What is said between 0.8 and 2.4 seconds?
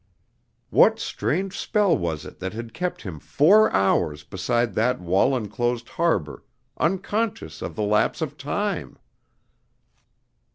strange spell was it